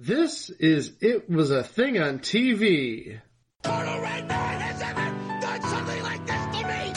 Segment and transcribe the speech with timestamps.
[0.00, 3.18] This is It Was a Thing on TV.
[3.64, 6.92] Total Red Man has ever done something like this to me!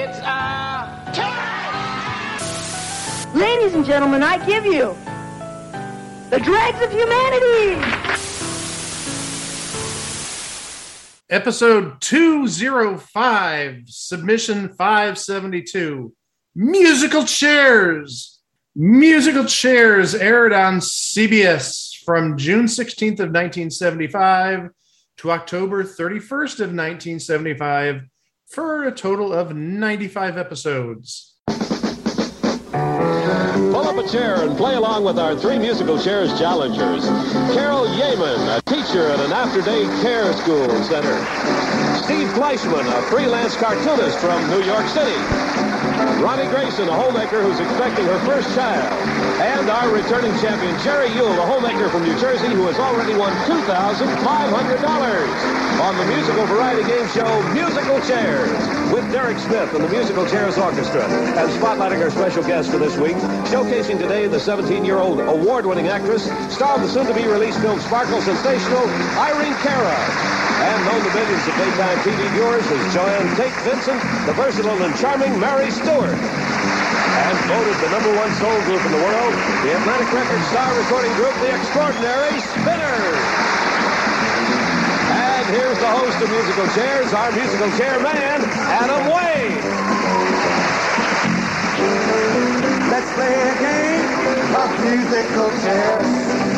[0.00, 2.40] It's, uh, time!
[3.38, 4.96] Ladies and gentlemen, I give you
[6.30, 7.76] the dregs of humanity!
[11.28, 16.14] Episode 205, Submission 572,
[16.54, 18.40] Musical Chairs.
[18.74, 24.70] Musical Chairs aired on CBS from June 16th of 1975
[25.18, 28.00] to October 31st of 1975
[28.46, 31.36] for a total of 95 episodes.
[31.46, 31.56] Pull
[33.84, 37.04] up a chair and play along with our three musical chairs challengers.
[37.52, 41.14] Carol Yeaman, a teacher at an after-day care school center.
[42.04, 45.87] Steve Fleischman, a freelance cartoonist from New York City.
[46.18, 48.90] Ronnie Grayson, a homemaker who's expecting her first child.
[49.38, 53.32] And our returning champion, Jerry Yule, a homemaker from New Jersey who has already won
[53.46, 54.18] $2,500
[55.80, 58.50] on the musical variety game show Musical Chairs
[58.92, 61.04] with Derek Smith and the Musical Chairs Orchestra.
[61.06, 63.16] And spotlighting our special guest for this week,
[63.54, 68.88] showcasing today the 17-year-old award-winning actress, star of the soon-to-be-released film Sparkle Sensational,
[69.18, 70.47] Irene Cara.
[70.58, 74.90] And known to millions of daytime TV viewers as Joanne Tate Vincent, the versatile and
[74.98, 76.18] charming Mary Stuart.
[76.18, 81.14] And voted the number one soul group in the world, the Atlantic Records star recording
[81.14, 83.22] group, The Extraordinary Spinners.
[85.14, 88.42] And here's the host of Musical Chairs, our musical chairman,
[88.82, 89.62] Adam Wade.
[92.90, 94.08] Let's play a game
[94.58, 96.10] of musical chairs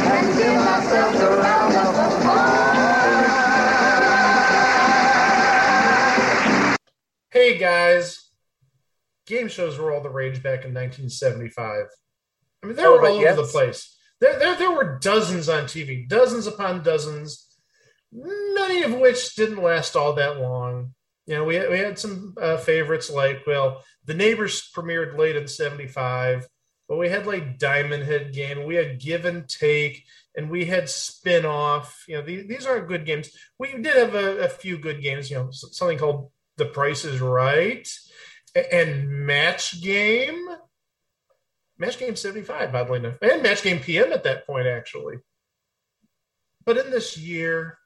[0.09, 3.00] and give ourselves a round of applause.
[7.41, 8.33] Hey guys,
[9.27, 11.87] game shows were all the rage back in 1975.
[12.63, 13.33] I mean, they Oh, were all yes.
[13.33, 13.97] over the place.
[14.21, 17.47] There, there, there were dozens on TV, dozens upon dozens,
[18.13, 20.93] many of which didn't last all that long.
[21.25, 25.37] You know, we had, we had some uh, favorites like, well, The Neighbors premiered late
[25.37, 26.47] in 75,
[26.91, 30.05] but we had like Diamond Head Game, we had Give and Take,
[30.37, 32.05] and we had Spin Off.
[32.07, 33.31] You know, these, these aren't good games.
[33.59, 37.23] We did have a, a few good games, you know, something called The Price is
[37.23, 37.89] Right
[38.71, 40.47] and Match Game.
[41.79, 45.17] Match Game 75, oddly enough, and Match Game PM at that point, actually.
[46.67, 47.79] But in this year,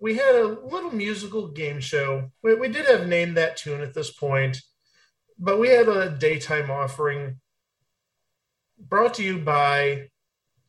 [0.00, 2.30] we had a little musical game show.
[2.42, 4.62] We, we did have named That Tune at this point,
[5.38, 7.38] but we had a daytime offering
[8.78, 10.08] brought to you by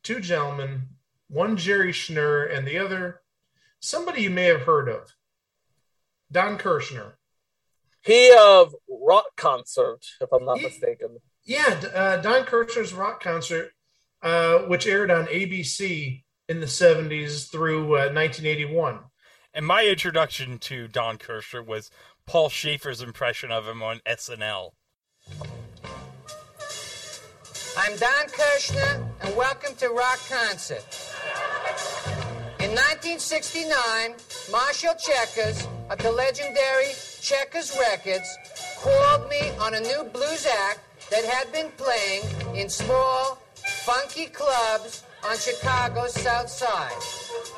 [0.03, 0.89] two gentlemen,
[1.29, 3.21] one Jerry Schnur and the other
[3.79, 5.15] somebody you may have heard of,
[6.31, 7.13] Don Kirshner.
[8.02, 11.19] He of rock concert, if I'm not He- mistaken.
[11.44, 13.72] Yeah, uh, Don Kirshner's rock concert,
[14.22, 19.00] uh, which aired on ABC in the 70s through uh, 1981.
[19.53, 21.90] And my introduction to Don Kirshner was
[22.25, 24.72] Paul Shaffer's impression of him on SNL.
[27.78, 30.84] I'm Don Kirshner, and welcome to Rock Concert.
[32.59, 34.16] In 1969,
[34.52, 36.91] Marshall Checkers of the legendary
[37.22, 38.38] Checkers Records
[38.79, 40.79] called me on a new blues act
[41.12, 42.23] that had been playing
[42.56, 43.41] in small,
[43.84, 46.91] funky clubs on Chicago's South Side.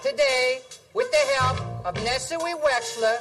[0.02, 0.62] Today,
[0.94, 3.18] with the help of Nessie Wexler,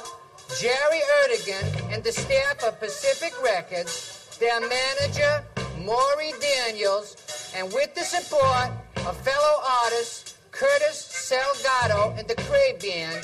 [0.59, 5.43] Jerry Erdogan, and the staff of Pacific Records, their manager,
[5.79, 8.71] Maury Daniels, and with the support
[9.05, 13.23] of fellow artists Curtis Salgado and the Cray Band,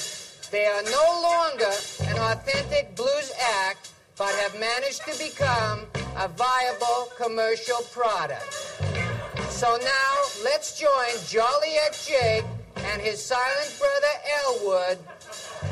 [0.53, 3.31] they are no longer an authentic blues
[3.65, 5.79] act, but have managed to become
[6.15, 8.53] a viable commercial product.
[9.49, 10.13] So now
[10.43, 14.13] let's join Joliet Jake and his silent brother
[14.45, 14.99] Elwood,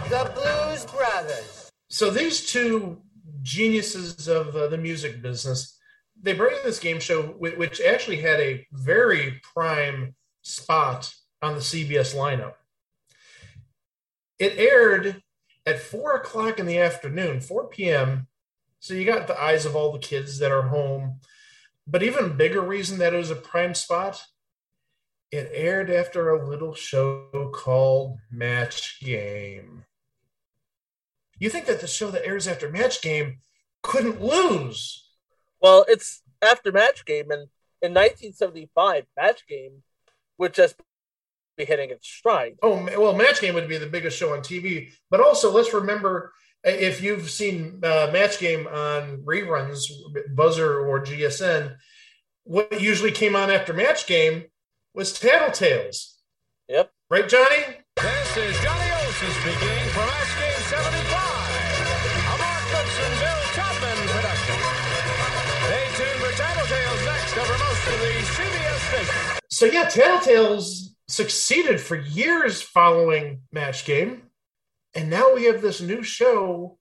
[0.10, 1.70] the Blues Brothers.
[1.90, 2.98] So these two
[3.44, 5.78] geniuses of uh, the music business,
[6.20, 12.16] they bring this game show, which actually had a very prime spot on the CBS
[12.16, 12.54] lineup.
[14.42, 15.22] It aired
[15.68, 18.26] at four o'clock in the afternoon, 4 p.m.
[18.80, 21.20] So you got the eyes of all the kids that are home.
[21.86, 24.20] But even bigger reason that it was a prime spot,
[25.30, 29.86] it aired after a little show called Match Game.
[31.38, 33.42] You think that the show that airs after Match Game
[33.84, 35.08] couldn't lose?
[35.62, 37.50] Well, it's after Match Game, and
[37.80, 39.84] in 1975, Match Game
[40.42, 40.82] which just
[41.58, 42.56] be hitting its stride.
[42.62, 44.92] Oh, well, Match Game would be the biggest show on TV.
[45.10, 46.34] But also, let's remember
[46.66, 49.84] uh, if you've seen uh, Match Game on reruns,
[50.36, 51.76] Buzzr or GSN,
[52.44, 54.46] what usually came on after Match Game
[54.94, 56.16] was Tattletales.
[56.68, 56.92] Yep.
[57.10, 57.78] Right, Johnny?
[57.98, 61.12] This is Johnny Olson speaking from Match Game 75,
[62.28, 64.58] a Mark Goodson, Bill Todman production.
[65.68, 69.40] Stay tuned for Tattletales next over most of the CBS stations.
[69.50, 74.24] So yeah, Tattletales succeeded for years following Match Game,
[74.96, 76.78] and now we have this new show,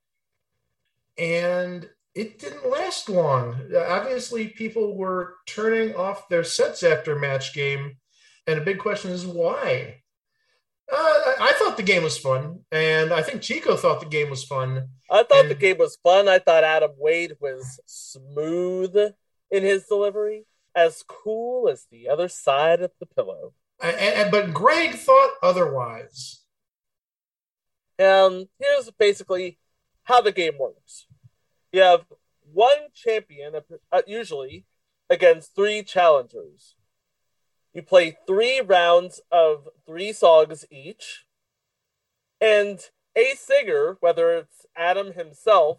[1.18, 3.60] and it didn't last long.
[3.76, 7.96] Obviously, people were turning off their sets after Match Game,
[8.46, 10.02] and a big question is why.
[10.92, 14.30] Uh, I I thought the game was fun, and I think Chico thought the game
[14.30, 14.88] was fun.
[15.10, 16.28] I thought the game was fun.
[16.28, 18.96] I thought Adam Wade was smooth
[19.50, 23.54] in his delivery, as cool as the other side of the pillow.
[23.80, 26.44] I- I- but Greg thought otherwise.
[27.98, 29.58] And here's basically
[30.04, 31.06] how the game works
[31.72, 32.04] you have
[32.40, 33.54] one champion,
[33.92, 34.66] uh, usually,
[35.08, 36.74] against three challengers.
[37.72, 41.26] You play three rounds of three songs each,
[42.40, 45.78] and a singer, whether it's Adam himself,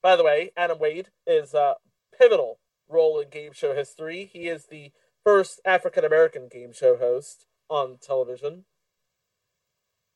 [0.00, 1.76] by the way, Adam Wade is a
[2.18, 4.30] pivotal role in game show history.
[4.32, 4.92] He is the
[5.28, 8.64] first African American game show host on television.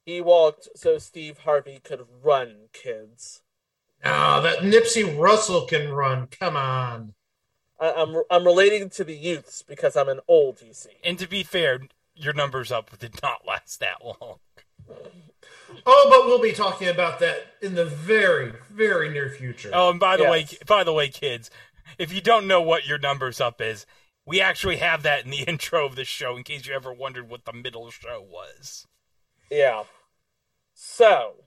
[0.06, 3.42] He walked so Steve Harvey could run, kids.
[4.02, 6.28] Oh, that Nipsey Russell can run.
[6.28, 7.12] Come on.
[7.78, 10.86] I, I'm I'm relating to the youths because I'm an old DC.
[11.04, 11.80] And to be fair,
[12.14, 14.38] your numbers up did not last that long.
[15.84, 19.70] Oh, but we'll be talking about that in the very, very near future.
[19.74, 21.50] Oh, and by the way, by the way, kids,
[21.98, 23.84] if you don't know what your numbers up is,
[24.26, 27.28] we actually have that in the intro of the show in case you ever wondered
[27.28, 28.86] what the middle show was.
[29.50, 29.84] Yeah.
[30.74, 31.44] So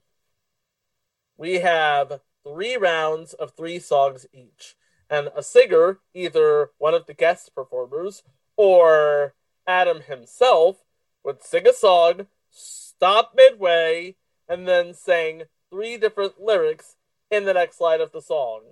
[1.36, 4.76] we have three rounds of three songs each,
[5.10, 8.22] and a singer, either one of the guest performers
[8.56, 9.34] or
[9.66, 10.84] Adam himself,
[11.24, 14.14] would sing a song, stop midway,
[14.48, 16.96] and then sing three different lyrics
[17.30, 18.62] in the next line of the song.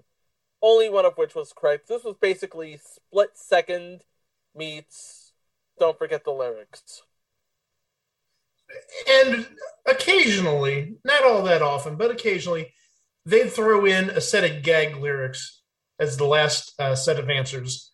[0.64, 1.88] Only one of which was correct.
[1.88, 4.00] This was basically split second
[4.56, 5.32] meets
[5.78, 7.02] don't forget the lyrics.
[9.06, 9.46] And
[9.84, 12.72] occasionally, not all that often, but occasionally,
[13.26, 15.60] they'd throw in a set of gag lyrics
[15.98, 17.92] as the last uh, set of answers.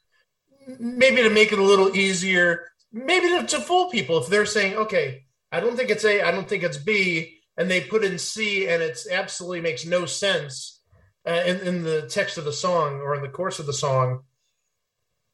[0.79, 4.77] Maybe to make it a little easier, maybe to, to fool people if they're saying,
[4.77, 8.17] okay, I don't think it's A, I don't think it's B, and they put in
[8.17, 10.80] C and it absolutely makes no sense
[11.27, 14.23] uh, in, in the text of the song or in the course of the song,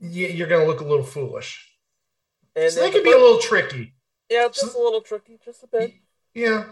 [0.01, 1.73] you're going to look a little foolish.
[2.55, 3.95] And So can the be a little tricky.
[4.31, 5.95] Yeah, just a little tricky, just a bit.
[6.35, 6.65] Yeah.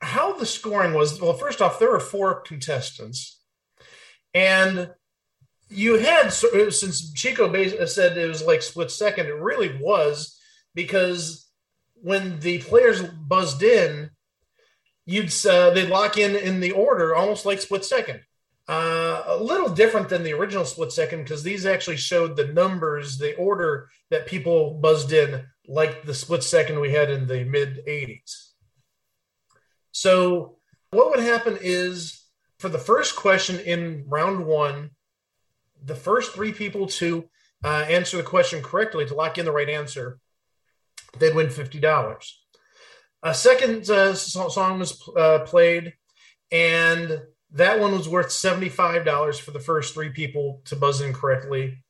[0.00, 3.40] How the scoring was well, first off, there were four contestants.
[4.32, 4.90] And
[5.68, 7.52] you had, since Chico
[7.86, 10.38] said it was like split second, it really was
[10.74, 11.48] because
[11.94, 14.10] when the players buzzed in,
[15.06, 18.20] you'd uh, they'd lock in in the order almost like split second.
[18.66, 23.18] Uh, a little different than the original split second because these actually showed the numbers,
[23.18, 27.84] the order that people buzzed in, like the split second we had in the mid
[27.86, 28.52] 80s.
[29.92, 30.56] So,
[30.92, 32.24] what would happen is
[32.58, 34.90] for the first question in round one,
[35.84, 37.28] the first three people to
[37.62, 40.18] uh, answer the question correctly to lock in the right answer,
[41.18, 42.32] they'd win $50.
[43.24, 45.94] A second uh, song was uh, played,
[46.52, 51.82] and that one was worth $75 for the first three people to buzz in correctly.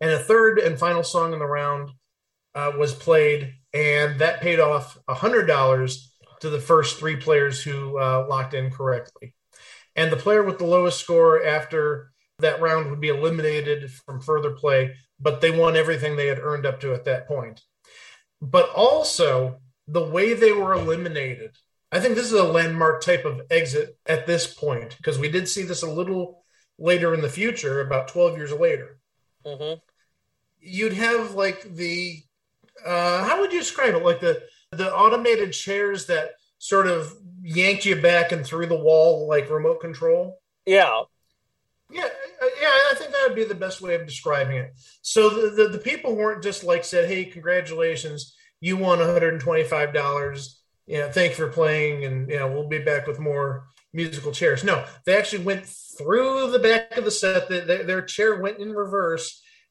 [0.00, 1.90] And a third and final song in the round
[2.54, 6.06] uh, was played, and that paid off $100
[6.40, 9.34] to the first three players who uh, locked in correctly.
[9.94, 14.52] And the player with the lowest score after that round would be eliminated from further
[14.52, 17.60] play, but they won everything they had earned up to at that point.
[18.40, 21.56] But also, the way they were eliminated,
[21.92, 25.48] I think this is a landmark type of exit at this point, because we did
[25.48, 26.44] see this a little
[26.78, 28.98] later in the future, about 12 years later.
[29.46, 29.78] Mm-hmm.
[30.60, 32.22] You'd have like the,
[32.84, 34.02] uh, how would you describe it?
[34.02, 37.12] Like the, the automated chairs that sort of
[37.42, 40.40] yanked you back and through the wall like remote control.
[40.66, 41.02] Yeah,
[41.90, 42.04] Yeah,
[42.42, 44.72] uh, yeah, I think that would be the best way of describing it.
[45.02, 48.34] So the, the, the people weren't just like said, "Hey, congratulations,
[48.66, 50.38] you won one hundred and twenty five dollars.
[50.86, 53.46] You know, thank you for playing, and you know we'll be back with more
[53.92, 55.64] musical chairs." No, they actually went
[55.98, 57.48] through the back of the set.
[57.48, 59.26] That their, their chair went in reverse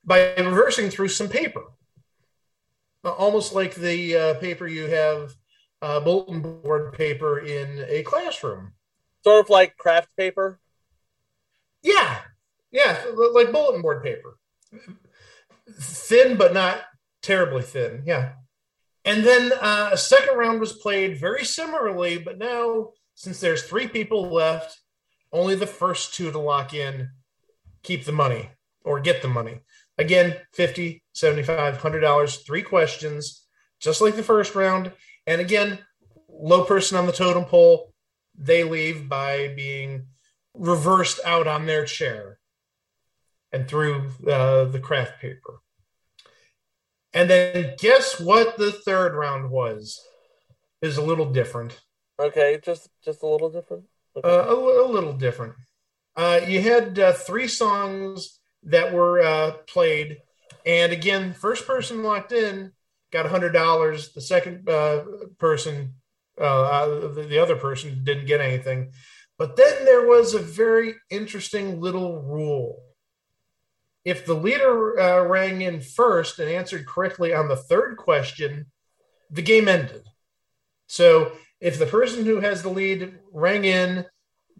[0.05, 1.65] by reversing through some paper,
[3.03, 5.33] Uh, almost like the uh, paper you have
[5.81, 8.73] uh, bulletin board paper in a classroom.
[9.23, 10.59] sort of like craft paper.
[11.81, 12.19] Yeah,
[12.71, 12.93] yeah,
[13.33, 14.37] like bulletin board paper,
[16.07, 16.77] thin but not
[17.21, 18.03] terribly thin.
[18.05, 18.33] Yeah,
[19.05, 23.87] And then uh, a second round was played very similarly, but now since there's three
[23.87, 24.79] people left,
[25.31, 27.09] only the first two to lock in
[27.83, 28.49] keep the money
[28.83, 29.59] or get the money.
[29.97, 33.45] Again, 50, 75, 100 dollars, three questions,
[33.79, 34.91] just like the first round.
[35.27, 35.79] And again,
[36.29, 37.93] low person on the totem pole,
[38.35, 40.07] they leave by being
[40.55, 42.39] reversed out on their chair
[43.51, 45.59] and through uh, the craft paper.
[47.13, 50.01] And then guess what the third round was?
[50.81, 51.79] Is a little different.
[52.19, 53.85] Okay, just just a little different.
[54.17, 54.27] Okay.
[54.27, 55.53] Uh, a, a little different.
[56.15, 60.17] Uh, you had uh, three songs that were uh, played,
[60.65, 62.73] and again, first person locked in
[63.13, 64.11] got hundred dollars.
[64.11, 65.03] The second uh,
[65.37, 65.93] person,
[66.37, 68.91] uh, the, the other person, didn't get anything.
[69.37, 72.81] But then there was a very interesting little rule.
[74.05, 78.67] If the leader uh, rang in first and answered correctly on the third question,
[79.31, 80.03] the game ended.
[80.87, 84.05] So if the person who has the lead rang in,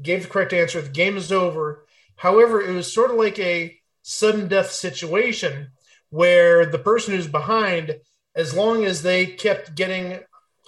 [0.02, 1.86] gave the correct answer, the game is over.
[2.16, 5.70] However, it was sort of like a sudden death situation
[6.10, 7.96] where the person who's behind,
[8.36, 10.20] as long as they kept getting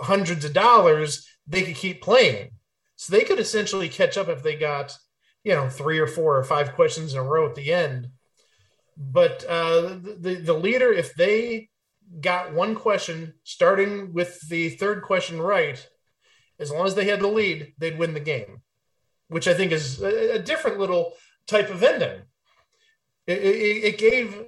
[0.02, 2.52] hundreds of dollars, they could keep playing.
[2.96, 4.98] So they could essentially catch up if they got,
[5.44, 8.10] you know, three or four or five questions in a row at the end.
[8.98, 11.70] But uh, the the leader, if they
[12.22, 15.86] got one question starting with the third question right,
[16.60, 18.62] as long as they had the lead, they'd win the game,
[19.28, 21.14] which I think is a, a different little
[21.48, 22.22] type of ending.
[23.28, 24.46] It, it, it gave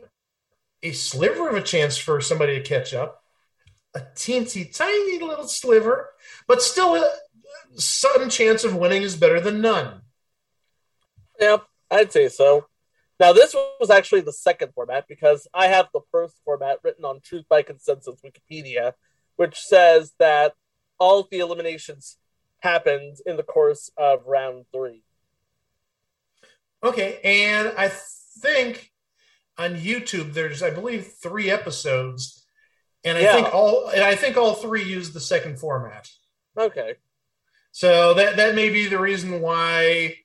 [0.84, 3.22] a sliver of a chance for somebody to catch up,
[3.94, 6.10] a teensy tiny little sliver,
[6.48, 7.12] but still a
[7.76, 10.02] some chance of winning is better than none.
[11.40, 12.68] Yep, I'd say so.
[13.20, 17.20] Now, this was actually the second format because I have the first format written on
[17.22, 18.94] Truth by Consensus Wikipedia,
[19.38, 20.54] which says that
[21.00, 22.18] all of the eliminations
[22.60, 25.04] happened in the course of round three.
[26.84, 27.92] Okay, and I
[28.40, 28.92] think
[29.58, 32.46] on YouTube there's I believe three episodes,
[33.04, 33.34] and I Yeah.
[33.34, 36.08] think all and I think all three use the second format.
[36.56, 36.96] Okay.
[37.72, 40.20] So that that may be the reason why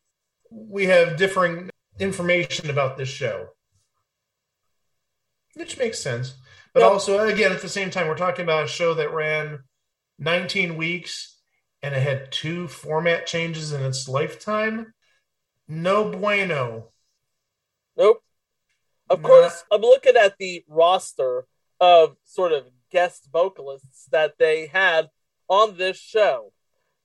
[0.50, 3.48] we have differing information about this show,
[5.54, 6.34] which makes sense.
[6.72, 6.92] But Yep.
[6.92, 9.64] also, again, at the same time, we're talking about a show that ran
[10.18, 11.38] 19 weeks
[11.82, 14.94] and it had two format changes in its lifetime.
[15.68, 16.92] No bueno.
[17.96, 18.22] Nope.
[19.10, 19.28] Of Nah.
[19.28, 21.46] course, I'm looking at the roster
[21.80, 25.10] of sort of guest vocalists that they had
[25.48, 26.52] on this show.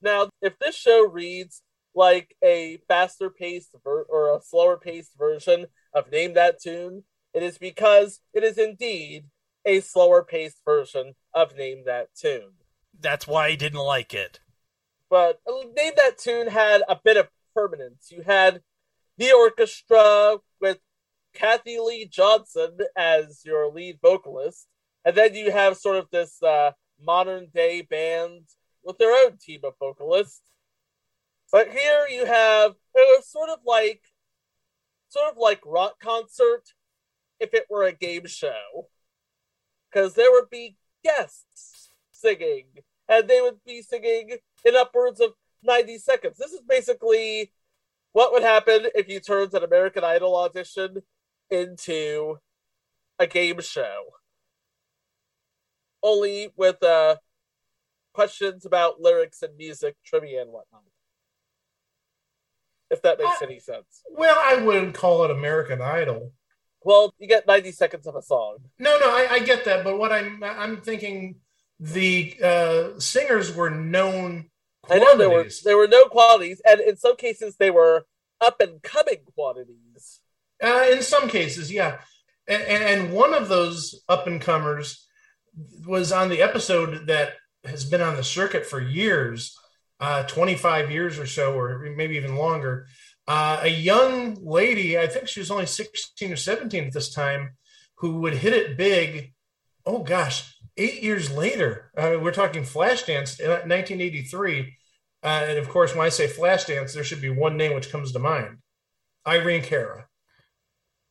[0.02, 1.64] Now, if this show reads
[1.98, 7.44] like a faster paced ver- or a slower paced version of Name That Tune, it
[7.44, 9.26] is because it is indeed
[9.66, 12.54] a slower paced version of Name That Tune.
[13.00, 14.40] That's why I didn't like it.
[15.10, 18.10] but Name That Tune had a bit of permanence.
[18.12, 18.62] You had
[19.18, 20.78] the orchestra with
[21.34, 24.68] Kathie Lee Johnson as your lead vocalist,
[25.04, 28.42] and then you have sort of this uh, modern day band
[28.84, 30.42] with their own team of vocalists.
[31.52, 34.02] But here you have it was sort of like
[35.10, 36.74] sort of like rock concert
[37.40, 38.90] if it were a game show.
[39.90, 42.66] Because there would be guests singing,
[43.08, 45.32] and they would be singing in upwards of
[45.64, 46.38] 90 seconds.
[46.38, 47.52] This is basically
[48.12, 51.04] what would happen if you turned an American Idol audition
[51.50, 52.40] into
[53.20, 54.04] a game show.
[56.04, 57.18] Only with uh,
[58.14, 60.84] questions about lyrics and music, trivia, and whatnot.
[62.90, 64.04] If that makes Uh, any sense.
[64.10, 66.32] Well, I wouldn't call it American Idol.
[66.84, 68.60] Well, you get 90 seconds of a song.
[68.80, 71.36] No, no, I, I get that, but what I'm I'm thinking
[71.80, 74.50] the uh, singers were known
[74.90, 78.06] I know there were there were no qualities, and in some cases they were
[78.40, 80.22] up and coming quantities.
[80.64, 82.00] Uh, in some cases, yeah.
[82.48, 85.06] And, and one of those up and comers
[85.86, 87.34] was on the episode that
[87.66, 89.58] has been on the circuit for years,
[90.00, 92.88] uh, 25 years or so, or maybe even longer.
[93.28, 97.52] Uh, a young lady, I think she was only 16 or 17 at this time,
[97.98, 99.34] who would hit it big.
[99.86, 101.92] Oh gosh, eight years later.
[101.98, 104.74] Uh, we're talking Flashdance, in 1983.
[105.24, 108.12] Uh, and of course, when I say Flashdance, there should be one name which comes
[108.12, 108.58] to mind
[109.28, 110.08] Irene Cara.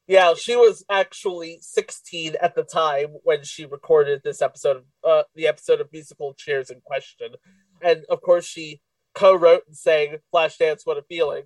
[0.06, 5.22] Yeah, she was actually 16 at the time when she recorded this episode of uh,
[5.34, 7.30] the episode of musical chairs in question,
[7.82, 8.80] and of course she
[9.14, 11.44] co-wrote and sang "Flashdance, What a Feeling."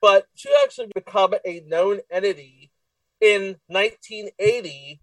[0.00, 2.70] But she actually become a known entity
[3.20, 5.00] in 1980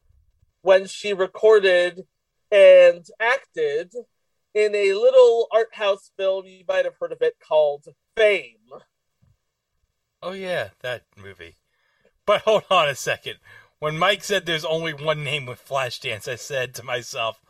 [0.61, 2.05] when she recorded
[2.51, 3.93] and acted
[4.53, 6.45] in a little art house film.
[6.45, 8.57] You might have heard of it called Fame.
[10.21, 11.55] Oh yeah, that movie.
[12.25, 13.39] But hold on a second.
[13.79, 17.41] When Mike said there's only one name with Flashdance, I said to myself,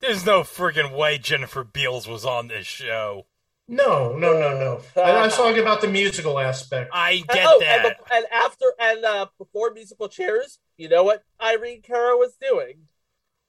[0.00, 3.26] "There's no friggin' way Jennifer Beals was on this show."
[3.68, 5.00] No, no, no, no.
[5.00, 6.90] I, I was talking about the musical aspect.
[6.92, 7.86] I And- get oh, that.
[7.86, 12.36] And, the- and after and uh, before musical chairs, you know what Irene Cara was
[12.40, 12.88] doing?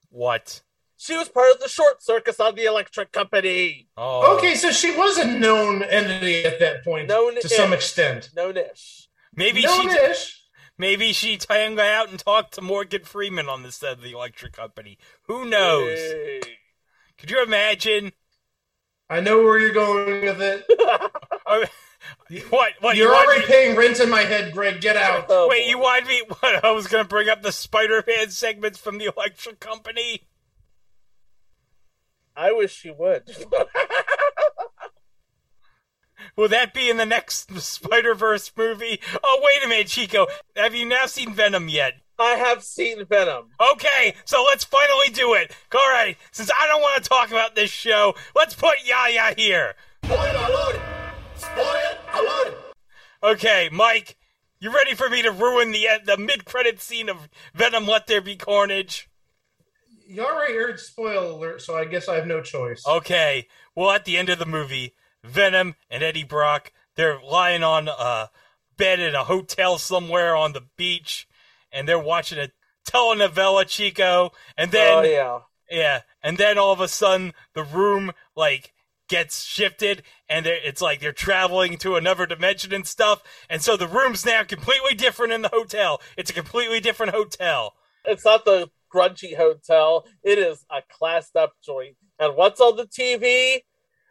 [0.10, 0.62] what?
[0.98, 3.88] She was part of the short circus on the Electric Company.
[3.98, 8.30] Oh, Okay, so she was a known entity at that point Known to some extent.
[8.36, 9.08] No nish.
[9.34, 10.41] Maybe she Known-ish.
[10.78, 14.54] Maybe she hung out and talked to Morgan Freeman on the set of the Electric
[14.54, 14.98] Company.
[15.24, 15.98] Who knows?
[15.98, 16.42] Hey.
[17.18, 18.12] Could you imagine?
[19.10, 20.66] I know where you're going with it.
[21.46, 21.66] Uh,
[22.50, 22.74] what?
[22.80, 22.96] What?
[22.96, 24.82] You're you already me- paying rent in my head, Greg.
[24.82, 25.26] Get out.
[25.30, 25.70] Oh, Wait, boy.
[25.70, 26.24] you want me?
[26.40, 26.64] What?
[26.66, 30.24] I was going to bring up the Spider-Man segments from the Electric Company.
[32.36, 33.24] I wish you would.
[36.36, 39.00] Will that be in the next Spider-Verse movie?
[39.24, 40.28] Oh, wait a minute, Chico.
[40.56, 41.94] Have you now seen Venom yet?
[42.18, 43.50] I have seen Venom.
[43.74, 45.52] Okay, so let's finally do it.
[45.74, 49.76] All right, since I don't want to talk about this show, let's put Yaya here.
[50.04, 50.80] Spoiler alert!
[51.36, 52.58] Spoiler alert!
[53.24, 54.18] Okay, Mike,
[54.60, 57.88] you ready for me to ruin the uh, the mid-credit scene of Venom?
[57.88, 59.10] Let there be carnage.
[60.06, 62.86] You already heard spoiler alert, so I guess I have no choice.
[62.86, 67.88] Okay, well, at the end of the movie, Venom and Eddie Brock, they're lying on
[67.88, 68.30] a
[68.78, 71.28] bed in a hotel somewhere on the beach,
[71.72, 72.50] and they're watching a
[72.90, 75.40] telenovela, Chico, and then oh yeah.
[75.70, 78.74] yeah, and then all of a sudden the room like
[79.08, 83.88] gets shifted, and it's like they're traveling to another dimension and stuff, and so the
[83.88, 86.02] room's now completely different in the hotel.
[86.18, 87.74] It's a completely different hotel.
[88.06, 90.06] It's not the grungy hotel.
[90.24, 91.96] It is a classed up joint.
[92.20, 93.60] And what's on the TV?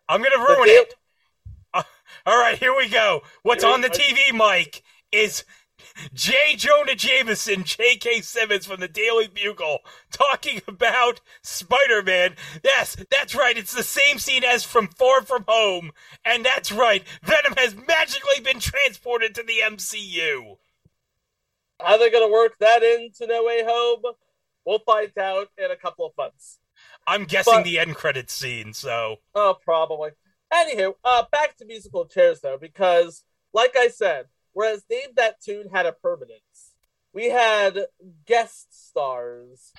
[0.08, 0.94] I'm gonna ruin The it.
[2.26, 3.23] All right, here we go.
[3.42, 5.44] What's on the TV, Mike, is
[6.14, 6.54] J.
[6.56, 8.20] Jonah Jameson, J.K.
[8.20, 9.78] Simmons from the Daily Bugle,
[10.12, 12.36] talking about Spider Man.
[12.64, 13.56] Yes, that's right.
[13.56, 15.92] It's the same scene as from Far From Home.
[16.25, 17.04] And that's right.
[17.23, 20.56] Venom has magically been transported to the MCU.
[21.80, 24.02] How they going to work that into No Way Home?
[24.66, 26.58] We'll find out in a couple of months.
[27.06, 29.16] I'm guessing But- the end credits scene, so.
[29.34, 30.10] Oh, probably.
[30.52, 35.69] Anywho, uh, back to musical chairs though, because like I said, whereas Name That Tune
[35.73, 36.75] had a permanence,
[37.13, 37.86] we had
[38.26, 39.73] guest stars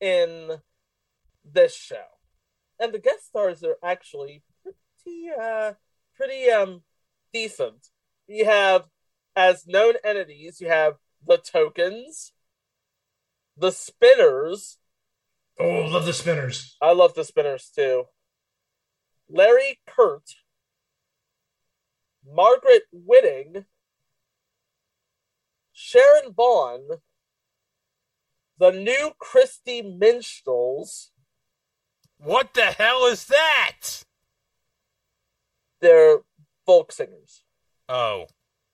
[0.00, 0.60] in
[1.44, 2.04] this show,
[2.80, 5.72] and the guest stars are actually pretty, uh,
[6.16, 6.82] pretty um
[7.32, 7.88] decent.
[8.26, 8.84] You have
[9.36, 12.32] as known entities, you have the Tokens,
[13.56, 14.78] the Spinners.
[15.58, 16.76] Oh, love the spinners.
[16.82, 18.04] I love the Spinners too.
[19.28, 20.36] Larry Kert,
[22.24, 23.64] Margaret Whiting,
[25.72, 27.00] Sharon Vaughn,
[28.58, 31.10] the new Christy Minstrels.
[32.18, 34.04] What the hell is that?
[35.80, 36.20] They're
[36.64, 37.42] folk singers.
[37.88, 38.26] Oh.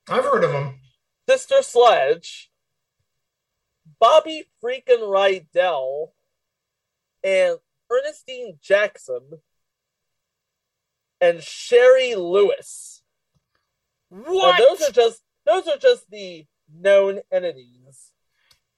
[0.09, 0.79] I've heard of them.
[1.29, 2.51] Sister Sledge,
[3.99, 6.11] Bobby freaking Rydell,
[7.23, 7.57] and
[7.89, 9.39] Ernestine Jackson,
[11.23, 13.01] and Sherry Lewis.
[14.11, 14.57] Now, What?
[14.67, 18.11] those are just those are just the known entities.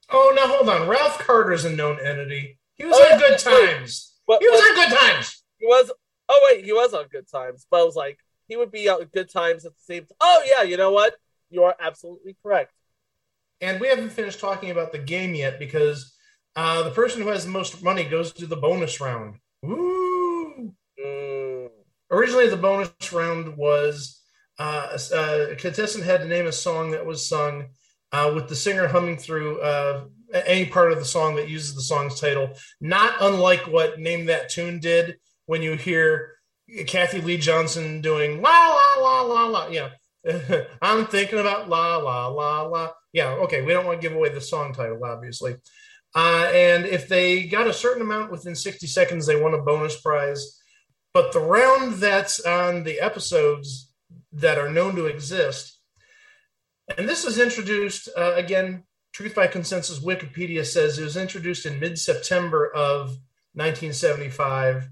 [0.09, 0.87] Oh, now hold on.
[0.87, 2.59] Ralph Carter's a known entity.
[2.75, 3.39] He was Oh, on yeah, Good.
[3.39, 4.13] Times.
[4.27, 5.43] But, He was but on Good Times.
[5.59, 5.91] he was
[6.29, 9.03] oh wait, he was on Good Times, but I was like he would be on
[9.05, 10.17] Good Times at the same time.
[10.21, 11.15] Oh yeah, you know what?
[11.49, 12.71] You are absolutely correct.
[13.61, 16.13] And we haven't finished talking about the game yet because
[16.55, 19.35] uh, the person who has the most money goes to the bonus round.
[19.61, 20.04] Woo!
[22.11, 24.21] Originally, the bonus round was
[24.59, 27.67] uh, a, a contestant had to name a song that was sung
[28.11, 31.81] uh, with the singer humming through uh, any part of the song that uses the
[31.81, 36.35] song's title, not unlike what Name That Tune did when you hear
[36.87, 39.67] Kathie Lee Johnson doing la la la la la.
[39.67, 39.89] Yeah.
[40.81, 42.91] I'm thinking about la la la la.
[43.13, 43.61] Yeah, okay.
[43.61, 45.55] We don't want to give away the song title, obviously.
[46.15, 49.99] Uh, and if they got a certain amount within 60 seconds, they won a bonus
[49.99, 50.61] prize.
[51.15, 53.93] But the round that's on the episodes
[54.33, 55.79] that are known to exist,
[56.97, 61.79] and this is introduced uh, again, Truth by Consensus Wikipedia says it was introduced in
[61.79, 63.17] mid September of
[63.53, 64.89] 1975,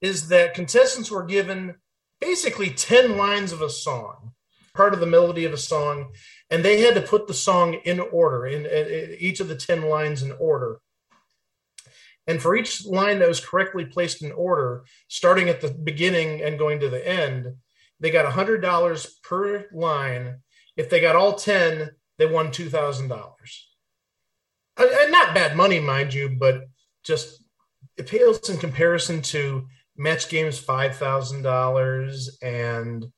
[0.00, 1.76] is that contestants were given
[2.20, 4.32] basically 10 lines of a song,
[4.74, 6.10] part of the melody of a song,
[6.50, 9.54] and they had to put the song in order, in, in- in each of the
[9.54, 10.80] 10 lines in order.
[12.26, 16.58] And for each line that was correctly placed in order, starting at the beginning and
[16.58, 17.54] going to the end,
[18.00, 20.38] they got $100 per line.
[20.76, 23.10] If they got all 10, they won $2,000.
[24.78, 26.62] And and not bad money, mind you, but
[27.04, 27.42] just
[27.96, 33.12] it pales in comparison to match games $5,000 and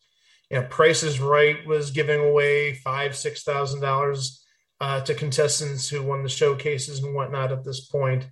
[0.50, 4.44] you know, Price is Right was giving away five, six thousand dollars
[4.80, 8.26] uh, to contestants who won the showcases and whatnot at this point.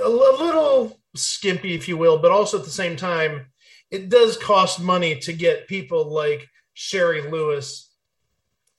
[0.00, 3.46] A, li- little skimpy, if you will, but also at the same time,
[3.90, 7.92] it does cost money to get people like Sherry Lewis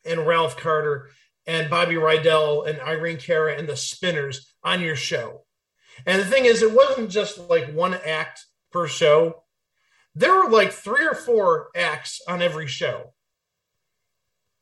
[0.06, 1.10] and Ralph Carter
[1.46, 5.44] and Bobby Rydell and Irene Cara and the Spinners on your show.
[6.06, 9.44] And the thing is, it wasn't just like one act per show.
[10.16, 13.14] There were like three or four acts on every show.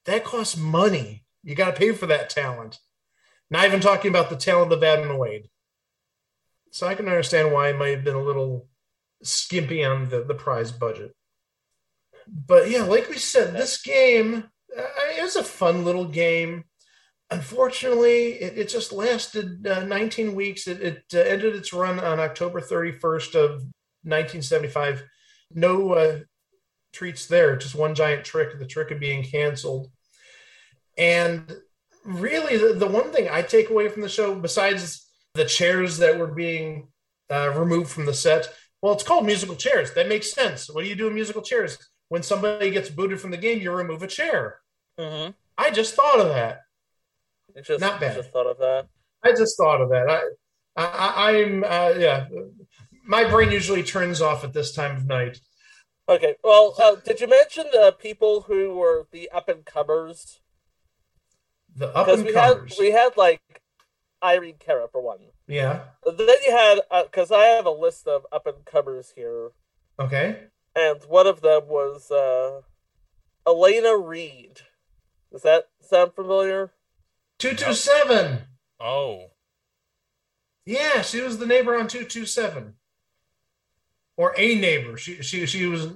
[0.06, 1.26] That costs money.
[1.44, 2.80] You got to pay for that talent.
[3.50, 5.50] Not even talking about the talent of Adam Wade.
[6.72, 8.68] So I can understand why it might have been a little
[9.24, 11.14] skimpy on the, the prize budget.
[12.28, 14.46] But yeah, like we said, this game,
[14.78, 14.84] uh,
[15.18, 16.64] it was a fun little game.
[17.30, 20.68] Unfortunately, it, it just lasted uh, 19 weeks.
[20.68, 23.52] It, it uh, ended its run on October 31st of
[24.04, 25.04] 1975.
[25.54, 26.20] No uh,
[26.94, 29.92] treats there, just one giant trick, the trick of being canceled.
[30.98, 31.54] And
[32.06, 36.18] really, the, the one thing I take away from the show, besides the chairs that
[36.18, 36.88] were being
[37.30, 38.48] uh, removed from the set,
[38.82, 39.94] well, it's called musical chairs.
[39.94, 40.70] That makes sense.
[40.70, 41.78] What do you do in musical chairs?
[42.10, 44.60] When somebody gets booted from the game, you remove a chair.
[45.00, 45.32] Mm-hmm.
[45.58, 46.62] I just thought of that.
[47.56, 48.16] It just, Not bad.
[48.16, 48.88] Just thought of that.
[49.24, 50.10] I just thought of that.
[50.10, 52.28] I, I I'm uh, yeah.
[53.06, 55.40] My brain usually turns off at this time of night.
[56.08, 56.36] Okay.
[56.44, 60.40] Well, uh, did you mention the people who were the up and comers?
[61.76, 62.78] The up and we had comers.
[62.80, 63.61] we had like
[64.24, 65.20] Irene Cara for one.
[65.48, 65.82] Yeah.
[66.06, 69.50] Then you had because I have a list of up and comers here,
[70.00, 70.44] Okay.
[70.76, 72.62] and one of them was uh,
[73.46, 74.62] Alaina Reed.
[75.32, 76.72] Does that sound familiar?
[77.40, 78.44] Two two seven.
[78.80, 79.28] Oh,
[80.66, 82.76] Yeah, she was the neighbor on two two seven,
[84.18, 84.98] or a neighbor.
[84.98, 85.90] She she she was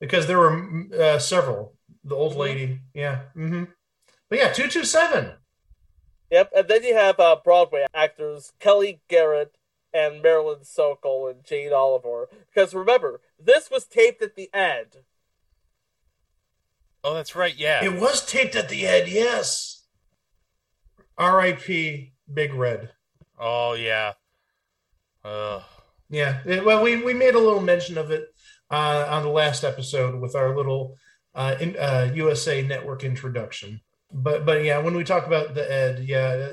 [0.00, 1.74] because there were uh, several.
[2.04, 2.80] The old lady.
[2.94, 3.20] Yeah.
[3.36, 3.64] Mm-hmm.
[4.28, 5.32] But yeah, two two seven.
[6.32, 6.50] Yep.
[6.56, 9.54] And then you have uh, Broadway actors Kelly Garrett
[9.92, 12.30] and Marilyn Sokol and Jane Oliver.
[12.52, 14.96] Because remember, this was taped at the end.
[17.04, 17.54] oh, that's right.
[17.54, 17.84] Yeah.
[17.84, 19.08] It was taped at the end.
[19.08, 19.84] Yes.
[21.18, 22.14] R.I.P.
[22.32, 22.92] Big Red.
[23.38, 24.12] Oh, yeah.
[25.24, 25.62] Ugh.
[26.08, 26.38] Yeah.
[26.46, 28.34] It- well, we we made a little mention of it
[28.70, 30.96] uh, on the last episode with our little
[31.34, 33.82] uh, in, uh, USA Network introduction.
[34.12, 36.50] But but yeah, when we talk about the Ed, yeah,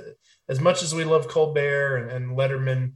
[0.47, 2.93] as much as we love Colbert and, and Letterman,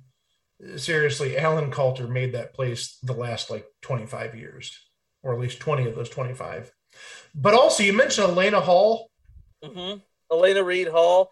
[0.77, 4.77] seriously, Alan Kalter made that place the last like twenty five years,
[5.21, 6.71] or at least twenty of those twenty five.
[7.35, 9.09] But also, you mentioned Alaina Hall.
[9.63, 9.95] hmm
[10.31, 11.31] Alaina Reed Hall,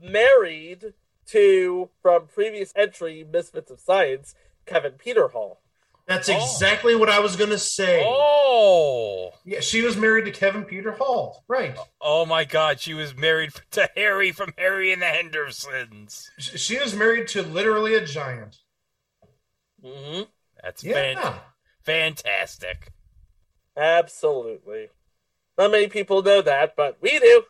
[0.00, 0.94] married
[1.26, 5.60] to, from previous entry, Misfits of Science, Kevin Peter Hall.
[6.08, 8.02] That's exactly what I was going to say.
[8.04, 9.30] Oh.
[9.44, 11.44] Yeah, she was married to Kevin Peter Hall.
[11.48, 11.76] Right.
[12.00, 16.30] Oh my God, she was married to Harry from Harry and the Hendersons.
[16.38, 18.56] She was married to literally a giant.
[19.84, 20.22] hmm
[20.62, 20.94] That's Yeah.
[20.94, 21.40] fan-
[21.84, 22.90] fantastic.
[23.76, 24.88] Absolutely.
[25.58, 27.42] Not many people know that, but we do.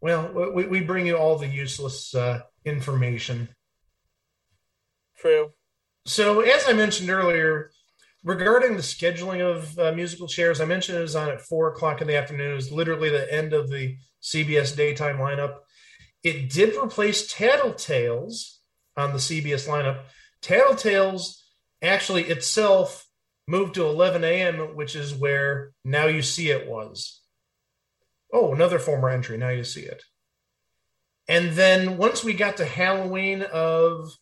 [0.00, 3.48] Well, we, we bring you all the useless uh, information.
[5.18, 5.52] True.
[6.06, 7.70] So, as I mentioned earlier,
[8.24, 12.00] regarding the scheduling of uh, musical chairs, I mentioned it was on at four o'clock
[12.00, 12.52] in the afternoon.
[12.52, 15.58] It was literally the end of the CBS daytime lineup.
[16.22, 18.58] It did replace Tattletales
[18.96, 20.00] on the CBS lineup.
[20.42, 21.40] Tattletales
[21.82, 23.06] actually itself
[23.46, 27.20] moved to 11 a.m., which is where Now You See It was.
[28.32, 29.36] Oh, another former entry.
[29.36, 30.04] Now you see it.
[31.26, 34.12] And then once we got to Halloween of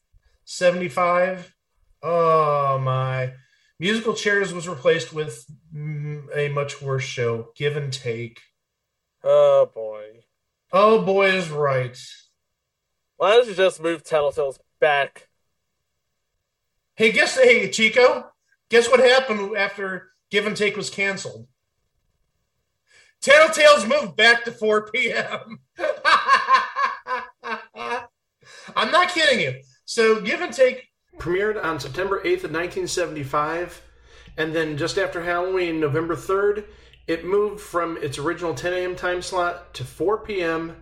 [0.44, 1.54] 75,
[2.02, 3.32] oh my.
[3.80, 8.40] Musical Chairs was replaced with mm, a much worse show, Give and Take.
[9.22, 10.24] Oh boy.
[10.72, 11.96] Oh boy is right.
[13.16, 15.28] Why don't you just move Tattletales back?
[16.96, 18.30] Hey, guess hey Chico,
[18.68, 21.46] guess what happened after Give and Take was canceled?
[23.22, 25.60] Tattletales moved back to 4 p.m.
[28.76, 29.60] I'm not kidding you.
[29.84, 30.87] So Give and Take
[31.18, 33.82] premiered on September 8th of 1975,
[34.36, 36.64] and then just after Halloween, November 3rd,
[37.06, 38.94] it moved from its original 10 a.m.
[38.94, 40.76] time slot to 4 p.m.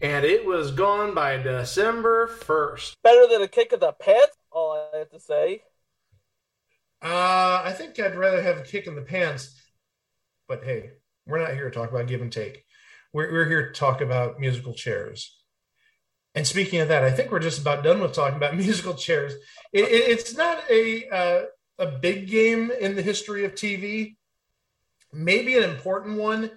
[0.00, 2.94] and it was gone by December 1st.
[3.02, 5.62] Better than a kick in the pants, all I have to say.
[7.02, 9.54] Uh, I think I'd rather have a kick in the pants.
[10.48, 10.92] But hey,
[11.26, 12.64] we're not here to talk about give and take.
[13.12, 15.35] We're, we're here to talk about musical chairs.
[16.36, 19.32] And speaking of that, I think we're just about done with talking about musical chairs.
[19.72, 21.42] It, it, it's not a uh,
[21.78, 24.16] a big game in the history of TV.
[25.12, 26.50] Maybe an important one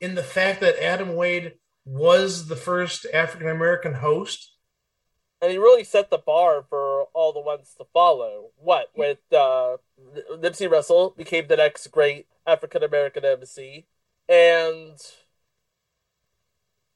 [0.00, 1.52] in the fact that Adam Wade
[1.84, 4.54] was the first African American host.
[5.42, 8.50] And he really set the bar for all the ones to follow.
[8.56, 9.76] What with uh,
[10.32, 13.84] Nipsey Russell became the next great African American MC,
[14.30, 14.98] and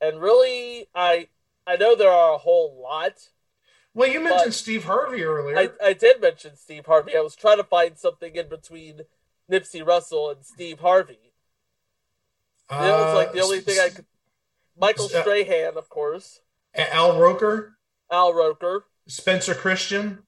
[0.01, 1.29] and really, I
[1.71, 3.29] I know there are a whole lot.
[3.95, 5.57] Well, you mentioned Steve Harvey earlier.
[5.59, 7.17] I, I did mention Steve Harvey.
[7.17, 9.03] I was trying to find something in between
[9.51, 11.33] Nipsey Russell and Steve Harvey.
[12.71, 14.05] It was like the Uh, only thing I could.
[14.77, 16.41] Michael uh, Strahan, of course.
[16.75, 17.77] Al Roker,
[18.11, 18.85] Al Roker.
[19.07, 20.23] Spencer Christian.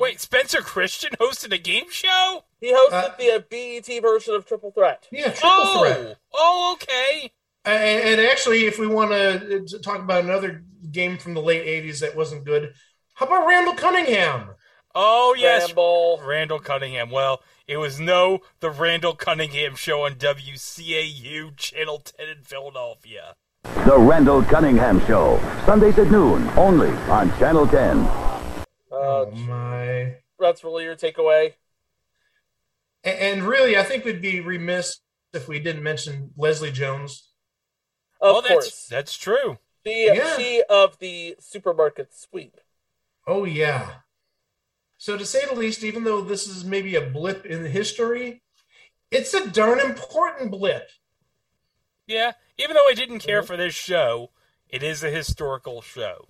[0.00, 2.44] Wait, Spencer Christian hosted a game show?
[2.60, 5.06] He hosted Uh, the uh, BET version of Triple Threat.
[5.12, 6.16] Yeah, triple Oh, threat.
[6.32, 7.30] oh, okay.
[7.66, 12.00] And, and actually, if we want to talk about another game from the late '80s
[12.00, 12.72] that wasn't good,
[13.14, 14.50] how about Randall Cunningham?
[14.94, 16.20] Oh yes, Ramble.
[16.24, 17.10] Randall Cunningham.
[17.10, 23.34] Well, it was no the Randall Cunningham show on WCAU Channel 10 in Philadelphia.
[23.84, 27.98] The Randall Cunningham Show, Sundays at noon, only on Channel 10.
[27.98, 30.16] Uh, Oh my!
[30.38, 31.54] that's really your takeaway.
[33.04, 35.00] And, and really, I think we'd be remiss
[35.32, 37.32] if we didn't mention Leslie Jones.
[38.20, 38.88] Of oh, that's course.
[38.88, 39.58] that's true.
[39.86, 40.36] She, Yeah.
[40.36, 42.60] she of the supermarket sweep.
[43.26, 44.00] Oh yeah.
[44.98, 48.42] So to say the least, even though this is maybe a blip in history,
[49.10, 50.88] it's a darn important blip.
[52.06, 53.46] Yeah, even though I didn't care mm-hmm.
[53.46, 54.30] for this show,
[54.68, 56.28] it is a historical show.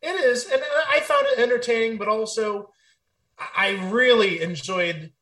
[0.00, 2.70] It is, and I found it entertaining, but also
[3.56, 5.12] I really enjoyed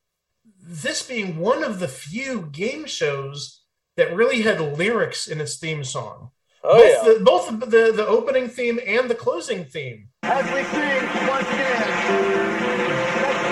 [0.62, 3.59] this being one of the few game shows
[4.00, 6.30] that really had lyrics in its theme song.
[6.64, 7.12] Oh both yeah.
[7.12, 10.08] the, both the, the opening theme and the closing theme.
[10.22, 12.08] As we sing once again, let's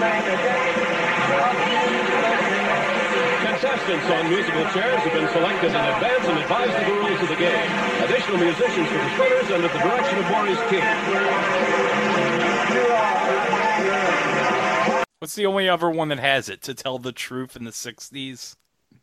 [0.01, 0.73] play the game.
[3.45, 7.29] Contestants on musical chairs have been selected in advance and advised of the rules of
[7.29, 7.69] the game.
[8.09, 10.81] Additional musicians for the spinners under the direction of Maurice King.
[15.19, 16.63] What's the only other one that has it?
[16.63, 18.57] To tell the truth in the '60s.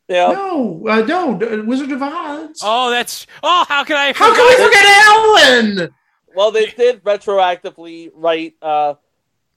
[0.07, 0.31] Yeah.
[0.31, 2.59] No, uh, no, uh, Wizard of Oz.
[2.61, 4.13] Oh, that's oh, how can I?
[4.13, 5.95] How can we forget Ellen?
[6.35, 8.55] Well, they did retroactively write.
[8.61, 8.95] Uh,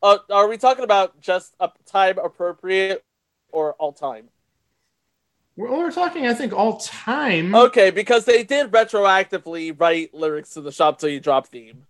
[0.02, 3.04] uh, are we talking about just a time appropriate
[3.50, 4.28] or all time?
[5.56, 7.54] We're, we're talking, I think, all time.
[7.54, 11.87] Okay, because they did retroactively write lyrics to the "Shop Till You Drop" theme.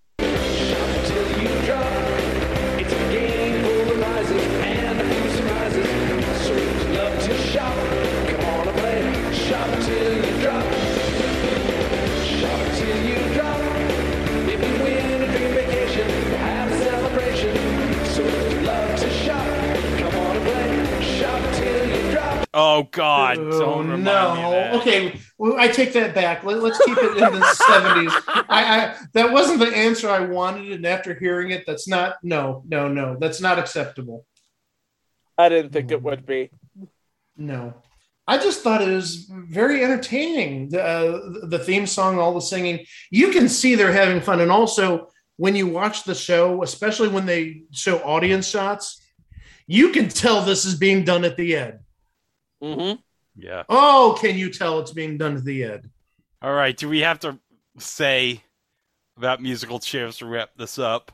[24.81, 26.45] Okay, well, I take that back.
[26.45, 28.12] Let, us keep it in the seventies.
[28.27, 32.17] I, I that wasn't the answer I wanted, and after hearing it, that's not.
[32.23, 33.17] No, no, no.
[33.19, 34.27] That's not acceptable.
[35.37, 36.51] I didn't think it would be.
[37.37, 37.75] No,
[38.27, 40.71] I just thought it was very entertaining.
[40.71, 42.85] The uh, the theme song, all the singing.
[43.11, 47.25] You can see they're having fun, and also when you watch the show, especially when
[47.25, 49.01] they show audience shots,
[49.67, 51.79] you can tell this is being done at the end.
[52.62, 53.01] Mm-hmm.
[53.38, 53.62] Yeah.
[53.68, 55.88] Oh, can you tell it's being done to the end?
[56.42, 56.77] All right.
[56.77, 57.38] Do we have to
[57.79, 58.42] say
[59.16, 61.12] about musical chairs to wrap this up?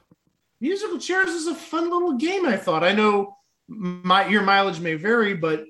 [0.61, 2.47] Musical chairs is a fun little game.
[2.47, 2.83] I thought.
[2.83, 3.37] I know
[3.69, 5.65] my your mileage may vary, but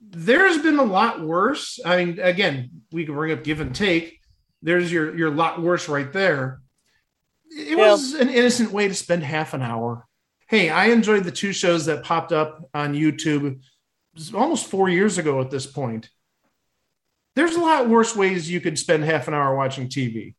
[0.00, 1.78] there's been a lot worse.
[1.84, 4.20] I mean, again, we can bring up give and take.
[4.62, 6.60] There's your your lot worse right there.
[7.50, 7.90] It Yeah.
[7.90, 10.06] was an innocent way to spend half an hour.
[10.48, 13.60] Hey, I enjoyed the two shows that popped up on YouTube
[14.34, 16.10] almost four years ago at this point.
[17.34, 20.34] There's a lot worse ways you could spend half an hour watching TV.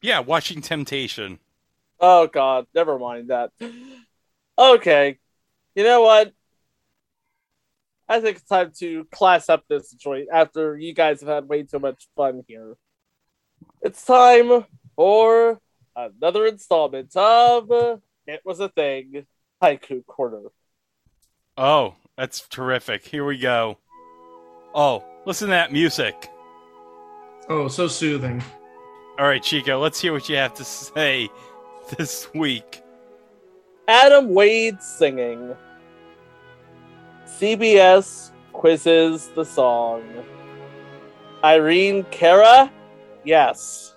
[0.00, 1.38] Yeah, watching Temptation.
[1.98, 3.50] Oh God, never mind that.
[4.58, 5.18] Okay,
[5.74, 6.32] you know what?
[8.08, 11.62] I think it's time to class up this joint after you guys have had way
[11.62, 12.76] too much fun here.
[13.82, 14.64] It's time
[14.96, 15.60] for
[15.94, 19.26] another installment of It Was a Thing
[19.62, 20.44] Haiku Corner.
[21.58, 23.02] Oh, that's terrific.
[23.06, 23.78] Here we go.
[24.74, 26.28] Oh, listen to that music.
[27.48, 28.44] Oh, so soothing.
[29.18, 31.30] All right, Chico, let's hear what you have to say
[31.96, 32.82] this week.
[33.88, 35.56] Adam Wade singing.
[37.24, 40.02] CBS quizzes the song.
[41.42, 42.70] Irene Cara?
[43.24, 43.96] Yes.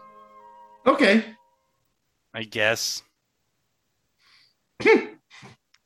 [0.87, 1.25] Okay.
[2.33, 3.03] I guess.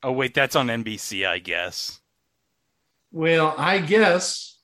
[0.04, 2.00] oh wait, that's on NBC, I guess.
[3.10, 4.58] Well, I guess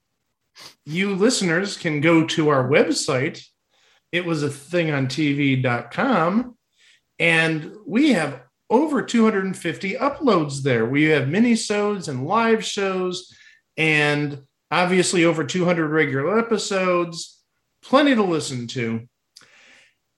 [0.85, 3.43] you listeners can go to our website.
[4.13, 6.57] It was a thing on TV.com,
[7.19, 10.85] and we have over 250 uploads there.
[10.87, 13.35] We have mini-sodes and live shows,
[13.77, 17.43] and obviously over 200 regular episodes.
[17.83, 19.09] Plenty to listen to.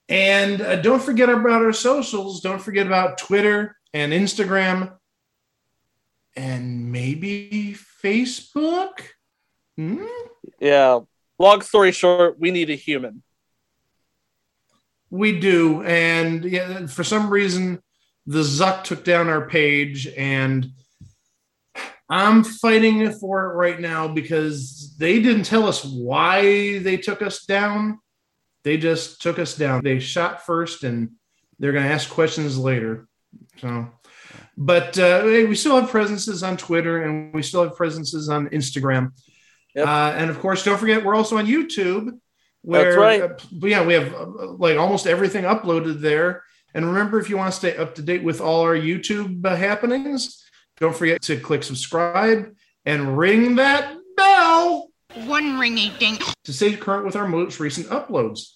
[0.08, 2.40] And uh, don't forget about our socials.
[2.40, 4.92] Don't forget about Twitter and Instagram
[6.36, 9.00] and maybe Facebook.
[9.76, 10.04] Hmm?
[10.60, 11.00] Yeah.
[11.38, 13.22] Long story short, we need a human.
[15.10, 15.82] We do.
[15.82, 17.80] And yeah, for some reason,
[18.26, 20.72] the Zuck took down our page, and
[22.08, 27.44] I'm fighting for it right now because they didn't tell us why they took us
[27.44, 28.00] down.
[28.64, 29.82] They just took us down.
[29.84, 31.10] They shot first, and
[31.58, 33.06] they're going to ask questions later.
[33.58, 33.88] So,
[34.56, 39.12] but uh, we still have presences on Twitter, and we still have presences on Instagram.
[39.74, 39.86] Yep.
[39.86, 42.18] Uh, and of course, don't forget we're also on YouTube.
[42.62, 43.22] Where, That's right.
[43.22, 46.42] uh, yeah, we have uh, like almost everything uploaded there.
[46.74, 49.54] And remember, if you want to stay up to date with all our YouTube uh,
[49.54, 50.42] happenings,
[50.80, 54.88] don't forget to click subscribe and ring that bell
[55.24, 56.18] One ringy ding.
[56.44, 58.55] to stay current with our most recent uploads.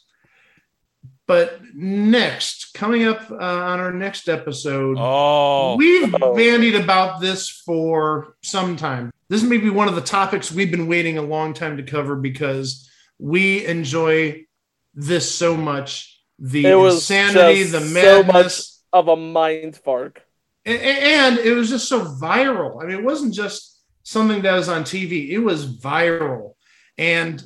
[1.31, 6.35] But next, coming up uh, on our next episode, Oh, we've Oh.
[6.35, 9.12] bandied about this for some time.
[9.29, 12.16] This may be one of the topics we've been waiting a long time to cover
[12.16, 12.90] because
[13.21, 14.45] we enjoy
[14.93, 16.21] this so much.
[16.40, 20.23] The It was insanity, just the so much madness, of a mind fuck.
[20.66, 22.83] a- a- and it was just so viral.
[22.83, 26.55] I mean, it wasn't just something that was on TV; it was viral,
[26.99, 27.40] and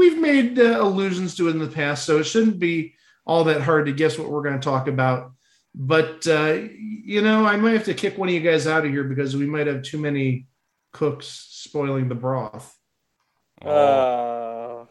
[0.00, 2.94] we've made uh, allusions to it in the past, so it shouldn't be
[3.26, 5.32] all that hard to guess what we're going to talk about.
[5.74, 6.58] But uh,
[7.04, 9.36] you know, I might have to kick one of you guys out of here because
[9.36, 10.46] we might have too many
[10.92, 12.76] cooks spoiling the broth.
[13.62, 14.84] Uh,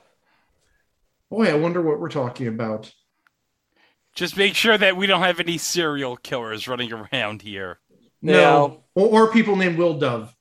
[1.30, 2.92] Boy, I wonder what we're talking about.
[4.16, 7.80] just make sure that we don't have any serial killers running around here.
[8.22, 10.34] No, or, or people named Will Dove.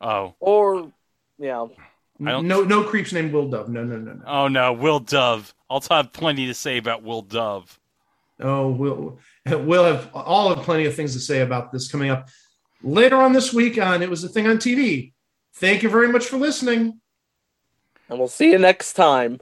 [0.00, 0.92] Oh, or,
[1.38, 1.66] yeah.
[2.20, 3.68] I don't- No, no creeps named Will Dove.
[3.68, 4.22] No, no, no, no.
[4.26, 5.54] oh no, Will Dove.
[5.70, 7.78] I'll have plenty to say about Will Dove.
[8.40, 12.28] Oh, we'll we'll have all have plenty of things to say about this coming up
[12.82, 15.12] later on this week uh, on It Was a Thing on TV.
[15.54, 17.00] Thank you very much for listening.
[18.08, 19.40] And we'll see you next time.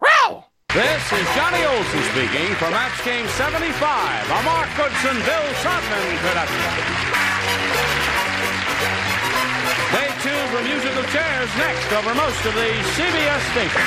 [0.00, 0.44] Wow!
[0.72, 8.05] This is Johnny Olson speaking for Match Game 75, a Mark Goodson, Bill Todman production.
[10.56, 13.86] For musical chairs next over most of the CBS stations.